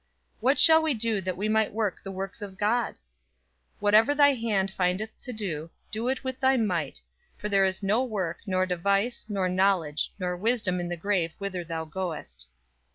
"What 0.39 0.59
shall 0.59 0.81
we 0.81 0.95
do 0.95 1.21
that 1.21 1.37
we 1.37 1.47
might 1.47 1.73
work 1.73 2.01
the 2.01 2.11
works 2.11 2.41
of 2.41 2.57
God?" 2.57 2.95
"Whatsoever 3.79 4.15
thy 4.15 4.33
hand 4.33 4.71
findeth 4.71 5.11
to 5.21 5.31
do, 5.31 5.69
do 5.91 6.07
it 6.09 6.23
with 6.23 6.39
thy 6.39 6.57
might; 6.57 6.99
for 7.37 7.47
there 7.49 7.65
is 7.65 7.83
no 7.83 8.03
work, 8.03 8.39
nor 8.47 8.65
device, 8.65 9.27
nor 9.29 9.47
knowledge, 9.47 10.11
nor 10.17 10.35
wisdom 10.35 10.79
in 10.79 10.89
the 10.89 10.97
grave 10.97 11.35
whither 11.37 11.63
thou 11.63 11.85
goest." 11.85 12.47